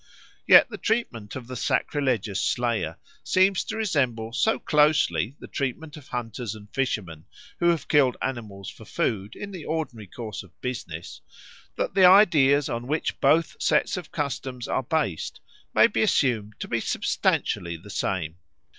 Yet 0.47 0.67
the 0.71 0.79
treatment 0.79 1.35
of 1.35 1.45
the 1.45 1.55
sacrilegious 1.55 2.43
slayer 2.43 2.97
seems 3.23 3.63
to 3.65 3.77
resemble 3.77 4.33
so 4.33 4.57
closely 4.57 5.35
the 5.39 5.45
treatment 5.45 5.95
of 5.95 6.07
hunters 6.07 6.55
and 6.55 6.73
fishermen 6.73 7.25
who 7.59 7.67
have 7.69 7.87
killed 7.87 8.17
animals 8.19 8.67
for 8.67 8.83
food 8.83 9.35
in 9.35 9.51
the 9.51 9.63
ordinary 9.63 10.07
course 10.07 10.41
of 10.41 10.59
business, 10.59 11.21
that 11.75 11.93
the 11.93 12.05
ideas 12.05 12.67
on 12.67 12.87
which 12.87 13.21
both 13.21 13.61
sets 13.61 13.95
of 13.95 14.11
customs 14.11 14.67
are 14.67 14.81
based 14.81 15.39
may 15.71 15.85
be 15.85 16.01
assumed 16.01 16.55
to 16.61 16.67
be 16.67 16.79
substantially 16.79 17.77
the 17.77 17.91
same. 17.91 18.37